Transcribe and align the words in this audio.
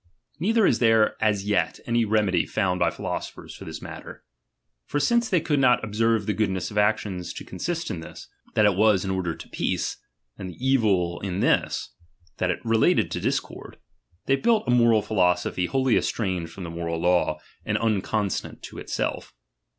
Neither 0.39 0.65
is 0.65 0.79
there 0.79 1.15
as 1.23 1.45
yet 1.45 1.79
any 1.85 2.05
remedy 2.05 2.47
found 2.47 2.79
by 2.79 2.89
phi 2.89 3.03
losophers 3.03 3.55
for 3.55 3.65
this 3.65 3.83
matter. 3.83 4.23
For 4.87 4.99
since 4.99 5.29
they 5.29 5.39
could 5.39 5.59
not 5.59 5.83
observe 5.83 6.25
the 6.25 6.33
goodness 6.33 6.71
of 6.71 6.77
actions 6.79 7.31
to 7.33 7.45
consist 7.45 7.91
in 7.91 7.99
this. 7.99 8.27
LIBERTY. 8.47 8.53
49 8.53 8.53
that 8.55 8.65
it 8.71 8.75
was 8.81 9.05
in 9.05 9.11
order 9.11 9.35
to 9.35 9.49
peace, 9.49 9.97
and 10.39 10.49
the 10.49 10.55
evil 10.55 11.19
in 11.19 11.39
this, 11.39 11.91
chap, 12.31 12.31
hr 12.33 12.33
that 12.39 12.49
it 12.49 12.65
related 12.65 13.11
to 13.11 13.19
discord, 13.19 13.77
they 14.25 14.35
built 14.35 14.63
a 14.65 14.71
moral 14.71 15.03
phi 15.03 15.13
losophy 15.13 15.67
wholly 15.67 15.95
estranged 15.95 16.51
from 16.51 16.63
the 16.63 16.71
moral 16.71 16.99
law, 16.99 17.37
and 17.63 17.77
imconstant 17.77 18.63
to 18.63 18.79
itself. 18.79 19.35